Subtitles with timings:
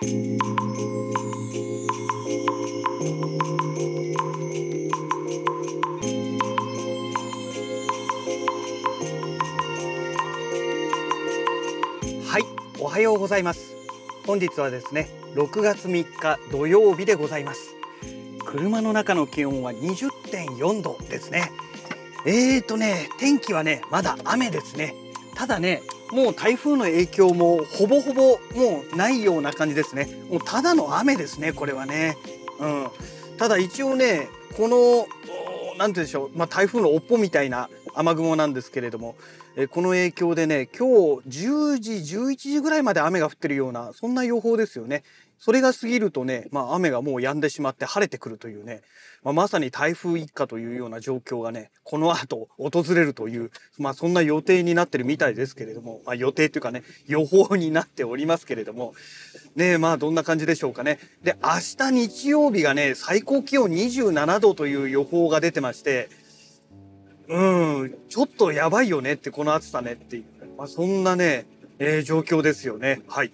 [0.00, 0.04] は
[12.38, 12.44] い、
[12.78, 13.74] おはようございます。
[14.24, 17.74] 本日はですね、6月3日土曜日でございます。
[18.44, 21.50] 車の中の気温は20.4度ですね。
[22.24, 24.94] えーとね、天気はね、まだ雨ですね。
[25.38, 30.08] ただね、もう台風の影響もほぼほぼもうないような感じですね。
[30.28, 32.16] もうただの雨ですね、これはね。
[32.58, 32.88] うん。
[33.38, 35.06] ただ一応ね、この、お
[35.78, 39.14] なんて言うんでしょう、まあ、台風の尾っぽみたいな雨雲なんですけれども、
[39.54, 45.04] えこの影響でね今日10時11時ぐらいまで雨が降ってるようなそんな予報ですよね。
[45.38, 48.82] それが過ぎるとね、まあ、雨がもう止んでしまって晴れてくるというね、
[49.22, 58.94] まあ、まさに台風一過というような状況がねこの後訪れるという、まあ、そんな予定になってるみたいですけれども、まあ、予定というかね予報になっておりますけれども
[59.54, 60.98] ねまあどんな感じでしょうかね。
[61.22, 66.08] で明日日曜日がね最高気温27度という予報が出てまして
[67.28, 70.24] うん、ちょっとやばいよねって、この暑さねっていう、
[70.56, 71.44] まあ、そんなね、
[71.78, 73.02] えー状況ですよね。
[73.06, 73.32] はい。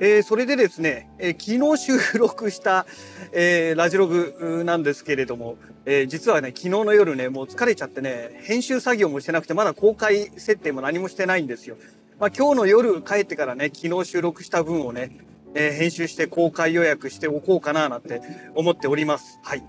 [0.00, 2.86] えーそれでですね、えー昨日収録した、
[3.32, 5.56] えーラジログなんですけれども、
[5.86, 11.76] えー実はね、昨日の夜ね、もう疲れちゃってね、編集作業もしてなくて、まだ公開設定も何もしてないんですよ。
[12.18, 15.16] まあ、今日の夜帰ってからね、昨日収録した分をね、
[15.54, 18.20] えー編集して公開予約しておこうかななんて
[18.56, 19.38] 思っております。
[19.44, 19.62] はい。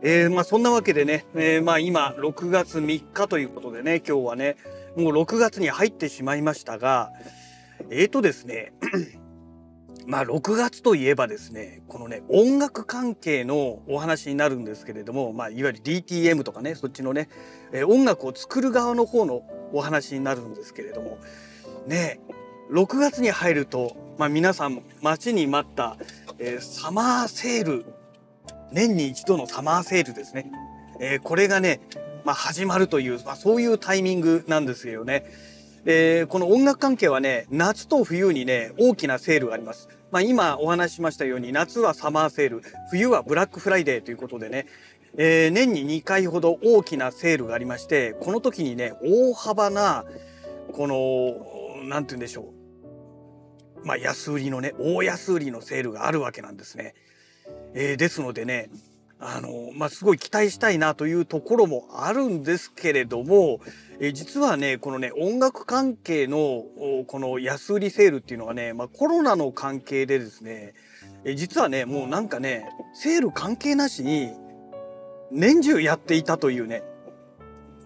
[0.00, 4.56] えーまあそんなわけでね、えーまあ今6月3日ということでね、今日はね、
[4.96, 7.10] もう6月に入ってしまいましたが、
[7.90, 8.72] えーとですね、
[10.06, 17.28] まあ6月といえばですね、このね、音楽関係のお話になるんですけれども、まあいわゆる DTM とかね、そっちのね、
[17.72, 21.18] えー音楽を作る側の方のお話になるんですけれども、
[21.86, 22.20] ね、
[22.70, 25.96] 6月に入ると、まあ皆さん待ちに待った、
[26.38, 27.86] えーサマーセール
[28.70, 30.50] 年に一度のサマーセールですね。
[31.00, 31.80] えーこれがね、
[32.24, 35.24] まあ、始まるという、まあ、そういうタイミングなんですよね。
[35.84, 39.88] えーこの音楽関係はね、夏と冬にね、大きなセールがあります。
[40.10, 44.66] まあ、今お話ししましたように、夏はサマーセール、冬はブラックフライデーということでね、
[45.16, 50.04] えー年に2回ほど大きなセールがありまして、この時にね、大幅な、
[50.72, 52.52] この、なんて言うんでしょ
[53.84, 53.86] う。
[53.86, 56.94] まあ、安売りのね、大安売りのセールがあるわけなんですね。
[57.74, 58.68] えーですのでね
[59.20, 63.60] あのまあ、すごい期待したいなというところもあるんですけれども、
[64.00, 66.64] え実はねこのね音楽関係の
[67.06, 70.74] この安売りセールっていうのがね、まあ、コロナの関係でですね、
[71.24, 74.30] え実はねもうなんかねセール関係なしに
[75.32, 76.82] 年中やっていたというね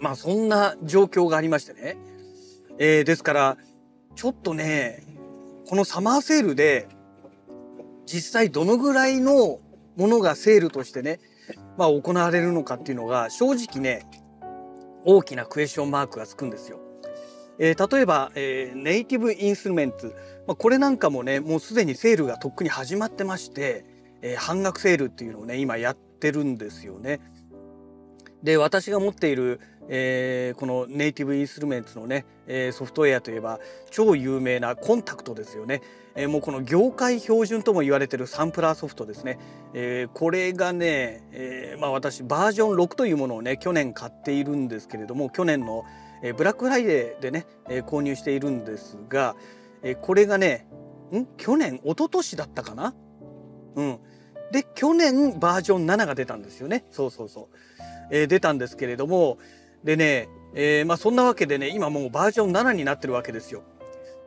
[0.00, 1.96] まあそんな状況がありましてね、
[2.78, 3.56] えーですから
[4.14, 5.04] ちょっとね
[5.66, 6.88] このサマーセールで
[8.04, 9.60] 実際どのぐらいの
[9.96, 11.20] ものがセールとしてね、
[11.78, 14.06] まあ、行われるのかっていうのが正直ね
[15.04, 16.78] 大きなクエスチョンマークがつくんですよ。
[17.58, 20.14] えー例えば、えーネイティブインストゥルメンツ、
[20.46, 23.84] まあ、これなんかもねもうすでにセールがとっくに始まってまして、
[24.22, 27.20] えー半額セールっていうのをね今やってるんですよね。
[28.42, 33.58] で私が持っている、えーこのネイティブインストゥルメンツのね、えーソフトウェアといえば
[33.90, 35.82] 超有名なコンタクトですよね。
[36.14, 39.38] えーもうこの業界標準とも言われてるサンプラーソフトですね。
[39.74, 45.84] えーこれがね、えーまあ、私バージョン6というものをね去年買っているんですけれども去年の、
[46.22, 49.36] えーブラックフライデーでね、えー購入しているんですが、
[49.82, 50.66] えーこれがね
[51.12, 51.26] ん？
[51.36, 51.80] 去年？
[51.84, 52.94] 一昨年だったかな？
[53.76, 53.98] うん。
[54.52, 56.84] で去年バージョン7が出たんですよね。
[56.90, 57.56] そうそうそう。
[58.10, 59.38] えー出たんですけれども
[59.84, 63.62] でね、えーまあそんなわけでね今もうバージョン7になってるわけですよ。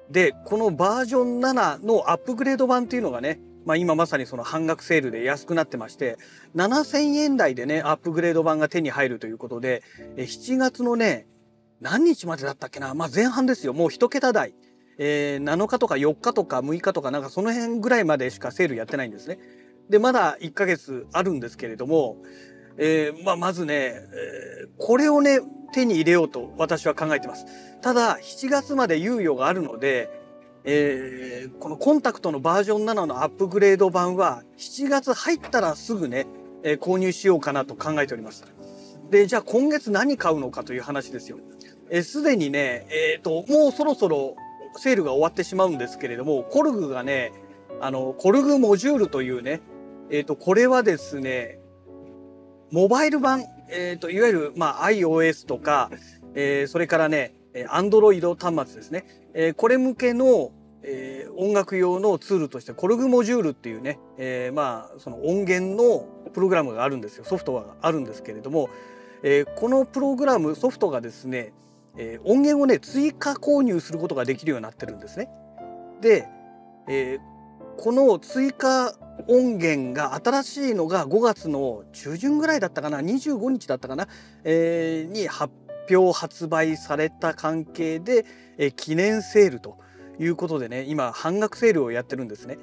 [0.10, 6.18] でこのバージョン7のアップグレード版っていうのがね、まあ、今まさにその半額セールで安くなってまして
[6.56, 9.82] 7,000円台でねアップグレード版が手に入るということで
[10.18, 11.26] 7月のね
[11.82, 14.54] 何日までだったっけな、まあ、前半ですよもう一桁台、
[14.98, 19.40] えー7日とか4日とか6日とかなんかその辺ぐらいまでしかセールやってないんですね。
[19.90, 22.18] でまだ1ヶ月あるんですけれども、
[22.78, 25.40] えーまあ、まずね、えーこれをね
[25.74, 27.46] 手に入れようと私は考えてます。
[27.82, 30.10] ただ7月まで猶予があるので、
[30.64, 36.28] えーこのコンタクトのバージョン7のアップグレード版は7月入ったらすぐね、
[36.64, 38.44] えー購入しようかなと考えております。
[39.10, 41.38] でじゃあ今月何買うのかという話ですよ。
[41.90, 44.36] えーすでにね、えー、ともうそろそろ
[44.78, 47.32] セールが終わってしまうんですけれどもコルグがね
[47.80, 49.62] あのコルグモジュールというね、
[50.10, 51.60] えー、とこれはですね
[52.72, 55.90] モバイル版、えー、といわゆる、まあ、iOS とか、
[56.34, 60.52] えーそれからね Android 端末ですね、えーこれ向けの、
[60.84, 68.70] えー、音楽用のツールとしてコルグモジュールっていうね、えー、まあその音源のプログラムがあるんですよソフトがあるんですけれども、
[69.24, 71.54] えー、このプログラムソフトがですね、
[71.98, 75.30] え音源をね追加購入することができるようになってるんですね。
[76.02, 76.28] で、
[76.90, 77.20] え
[77.78, 78.94] この追加
[79.28, 84.08] 音源が新しいのが5月の中旬ぐらいだったかな25日だったかな、
[84.44, 85.54] えに発
[85.90, 88.26] 表発売された関係で、
[88.58, 89.78] え記念セールと
[90.20, 92.58] いうことでね今半額セールをやってるんですね。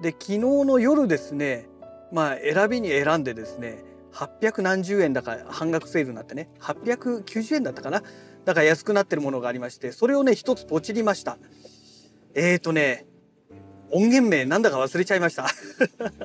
[0.00, 1.68] で昨日の夜ですね
[2.12, 8.02] まあ選びに選んでですね800何十円だから半額セールになってね890円だったかな
[8.44, 11.38] だから安くなってるものがありましてそれをね一つポチりました
[12.34, 13.06] えーとね
[13.92, 15.46] 音源名なんだか忘れちゃいました。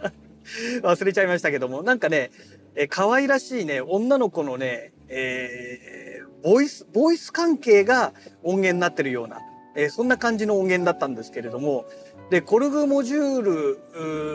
[0.83, 1.83] 忘れちゃいましたけども。
[1.83, 2.31] なんかね
[2.75, 8.13] え可愛らしいね女の子のね、えー、ボイスボイス関係が
[8.43, 9.39] 音源になってるような
[9.75, 11.85] えー、そんな感じの音源だったんですけれども。
[12.31, 13.41] でコルグモジュー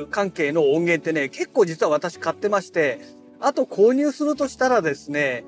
[0.04, 3.00] ル関係の音源ってね結構実は私買ってまして
[3.40, 5.44] あと購入するとしたらですね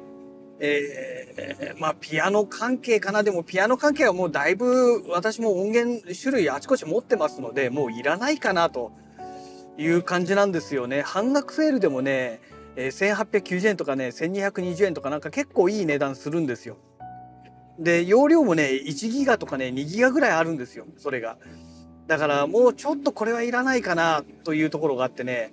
[0.65, 3.25] えー、まあピアノ関係かな？
[3.25, 8.93] でもピアノ関係はもうだいぶ私も音源種類あちこち持ってますのでもういらないかなと
[9.77, 11.03] いう感じなんですよね。
[11.03, 12.41] 半額セールでもね、
[12.77, 16.77] えー、1890円とかね1220円とかなんか結構いい値段するんですよ。
[17.81, 21.39] で容量もね1ギガとかね2ギガぐらいあるんですよそれが。
[22.07, 25.53] だからもうちょっとこれはいらないかなというところがあってね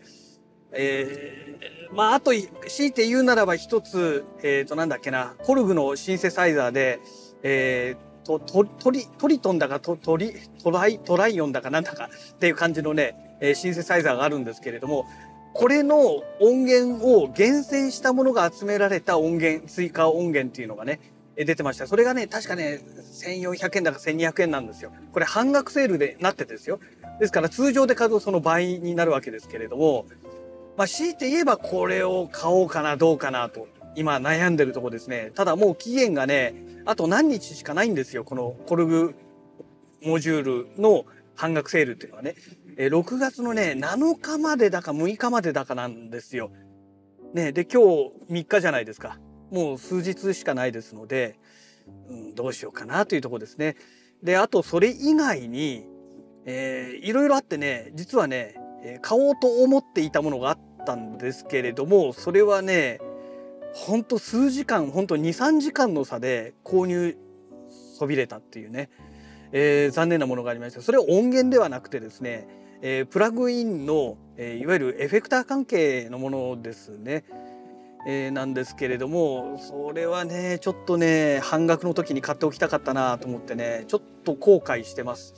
[0.72, 7.00] えー、まああと強いて言うならば一つえっ、ー、となんだっけなコルグのシンセサイザーで
[7.44, 10.34] えーとトトリトリトンだかトトリ
[10.64, 15.06] トライトライオンだかなんだかっていう感じのね、えー、シンセサイザーがあるんですけれども
[15.54, 21.00] これの音源を厳選したものが集められた音源追加音源っていうのがね
[21.46, 21.88] 出てました。
[21.88, 22.82] それがね、確かね、
[23.24, 24.92] 1400円だか1200円なんですよ。
[25.14, 26.80] これ半額セールでなってですよ。
[27.20, 30.06] ですから通常で買うとその倍になるわけですけれども、
[30.80, 35.34] まあ強いて言えばこれを買おうかなどうかなと今悩んでるとこですね。
[35.36, 36.54] ただもう期限がね、
[36.86, 38.24] あと何日しかないんですよ。
[38.24, 39.14] このコルグ
[40.02, 40.42] モジュー
[40.76, 41.06] ルの
[41.36, 42.36] 半額セールっていうのはね。
[42.78, 46.50] え6月のね、7日までだか6日までだかなんですよ。
[47.34, 49.20] ね、で今日3日じゃないですか。
[49.52, 51.38] もう数日しかないですので、
[52.08, 53.76] うん、どうしようかなというところですね。
[54.24, 55.86] であとそれ以外に、
[56.46, 58.56] えー、いろいろあってね実はね
[59.02, 60.60] 買おうと思っていたものがあっ
[60.90, 63.00] たんですけれどもそれはね
[63.74, 67.16] ほんと数時間ほんと23時間の差で購入
[67.98, 68.90] そびれたっていうね、
[69.52, 72.48] えー、残念なものがありましたそれは音源ではなくてですね、
[72.82, 77.24] えー、プラグインの、えー、いわゆるエフェクター関係のものですね。
[78.08, 85.34] えー、なんですけれどもそれはねちょっとね半額の時に買っておきたかったなと思ってねちょっと後悔してます。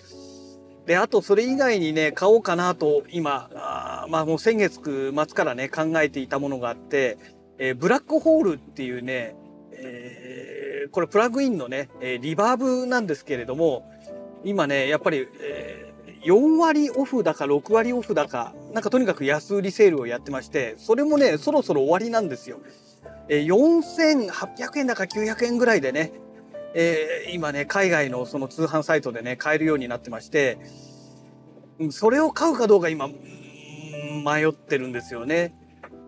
[0.85, 3.70] であとそれ以外にね買おうかなと今あ
[4.11, 7.17] まあもう先月末からね考えていたものがあって、
[7.57, 9.35] えー、ブラックホールっていうね、
[9.71, 13.89] えー、これプラグインのね、えリバーブなんですけれども
[14.43, 15.93] 今ねやっぱり、え
[16.25, 22.59] 4割オフだか6割オフだかなんかとにかく安売りセールをやってましてそれもねそろそろ終わりなんですよ。
[23.29, 26.11] え4800円だか900円ぐらいでね、
[26.75, 30.59] えー、今ね海外のその通販サイトでね買えるようになってまして
[31.91, 33.09] それを買うかどうか今
[34.23, 35.53] 迷ってるんですよね。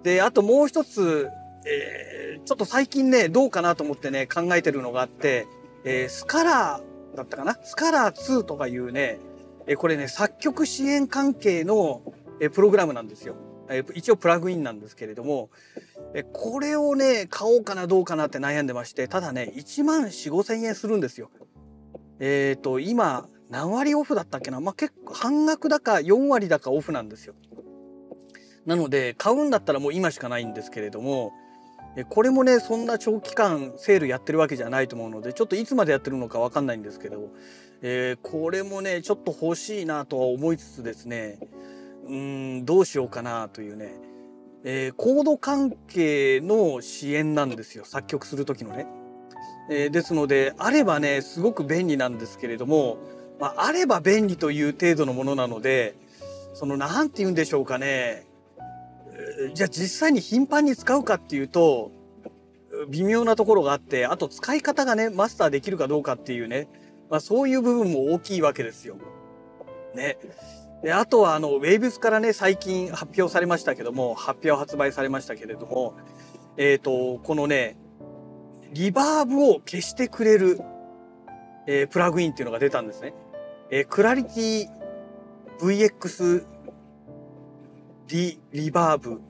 [0.04, 1.30] であともう一つ、
[1.66, 5.48] えー、ちょっと最近ねどうかなと思ってね考えてるのがあって、
[5.86, 7.58] えー、スカラーだったかな？
[7.64, 9.20] スカラー2とかいうね
[9.66, 12.02] えこれね作曲支援関係の
[12.40, 13.36] えプログラムなんですよ。
[13.70, 15.50] え一応プラグインなんですけれども
[16.14, 21.32] えこれをね買おうかなどうかなって悩んでましてただね1万4 5千円するんですよ。
[22.20, 24.60] えっ、ー、と今何割オフだったっけな？
[24.60, 27.36] まあ結構半額だか4割だかオフなんですよ。
[28.66, 31.34] なので買うんだったらもう今しかないんですけれども
[32.10, 37.30] これもねそんな長期間セールやってるわけじゃないと思うのでちょっといつまでやってるのか分かんないんですけど
[37.86, 41.38] えー、これもねちょっと欲しいなとは思いつつですね
[42.08, 43.94] うんどうしようかなというね、
[44.64, 48.88] えー、コード関係の支援なんですよ作曲する時のね。
[49.70, 52.98] えー、ですのであればねすごく便利なんですけれども、
[53.40, 55.96] まあ、あれば便利という程度のものなので
[56.54, 58.26] その何て言うんでしょうかね
[59.54, 61.92] じゃあ実際に頻繁に使うかっていうと
[62.90, 66.68] 微妙なところがあってあと使い方がねマスターできるかどうかっていうね
[67.14, 68.96] まあ、そういう部分も大きいわけですよ。
[69.94, 70.18] ね。
[70.82, 75.94] であとはあのウェイブスからね最近発表されましたけども発表発売されましたけれども
[76.58, 77.78] えっ、ー、とこのね
[78.72, 80.60] リバーブを消してくれる、
[81.68, 83.14] えー、プラグインっていうのが出たんですね。
[83.70, 84.68] えー、クラリティ
[85.62, 86.48] VX
[88.14, 89.22] リリバーブ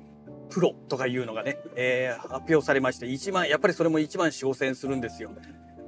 [0.50, 5.32] プロとかいうのがね、えー、発表されまして1万やっぱりそれも1万4 5千円するんですよ。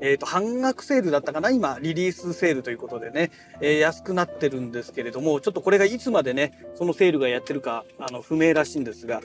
[0.02, 9.22] えっ、ー、と半額セールだったかな今リリースセールということでね、えー、安くなってるんですけれどもちょっとこれがいつまでねそのセールがやってるかあの不明らしいんですが、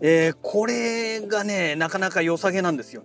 [0.00, 3.04] えー、これがねなかなか良さげなんですよ。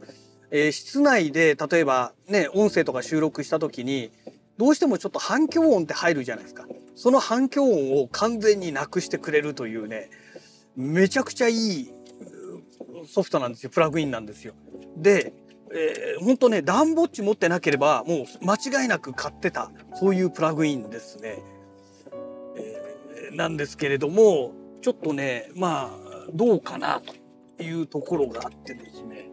[0.51, 4.11] えー、室内で例えばね音声とか収録した時に
[4.57, 6.65] どうしてもちょっと反響音って入るじゃないですか。
[6.99, 10.09] その反響音を完全になくしてくれるというね
[10.75, 11.93] めちゃくちゃいい
[13.07, 14.53] ソフトなんですよプラグインなんですよ。
[14.97, 15.31] で、
[15.71, 21.41] えー、本当ねダンボッチ持ってなければもう間違いなく買ってたそういうプラグインですね。
[22.57, 24.51] えー、なんですけれども
[24.81, 27.01] ちょっとねまあどうかな
[27.57, 29.28] というところがあってですね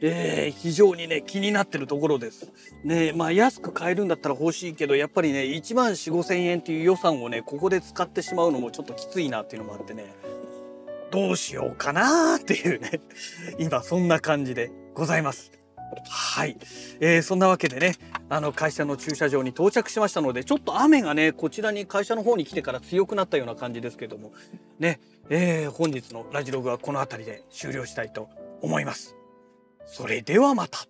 [0.00, 2.52] えー、非常にね気になってるところです。
[2.84, 10.14] ねまあ安く買えるんだったら欲しいけどやっぱりね1万4 5千円っていう予算をねここで使ってしまうのもちょっときついなっていうのもあってね
[11.10, 13.00] どうしようかなっていうね
[13.58, 15.52] 今そんな感じでございます。
[16.06, 16.58] はい、
[17.00, 17.94] えー、そんなわけでね
[18.28, 24.32] あの会社の駐車場に到着しましたのでちょっと雨がねこちらに会社の方に来てから強くなったような感じですけども
[24.78, 25.00] ね、
[25.30, 28.28] えー、本日のラジログはこの辺りで終了したいと
[28.60, 29.17] 思います。
[29.88, 30.86] それではまた。